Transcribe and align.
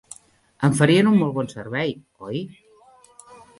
Em 0.67 0.73
farien 0.79 1.09
un 1.09 1.19
molt 1.19 1.35
bon 1.37 1.51
servei, 1.53 1.93
oi? 2.31 2.43